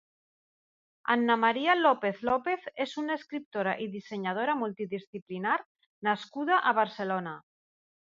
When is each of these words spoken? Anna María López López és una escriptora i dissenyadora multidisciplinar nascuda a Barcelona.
Anna 1.15 1.33
María 1.41 1.73
López 1.81 2.23
López 2.29 2.63
és 2.85 2.95
una 3.01 3.17
escriptora 3.21 3.75
i 3.85 3.87
dissenyadora 3.97 4.55
multidisciplinar 4.63 5.53
nascuda 6.09 6.59
a 6.73 6.75
Barcelona. 6.81 7.35